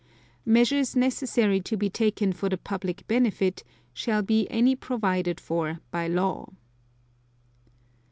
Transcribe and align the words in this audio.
(2) 0.45 0.51
Measures 0.51 0.95
necessary 0.95 1.61
to 1.61 1.77
be 1.77 1.87
taken 1.87 2.33
for 2.33 2.49
the 2.49 2.57
public 2.57 3.05
benefit 3.07 3.63
shall 3.93 4.23
be 4.23 4.47
any 4.49 4.75
provided 4.75 5.39
for 5.39 5.79
by 5.91 6.07
law. 6.07 6.49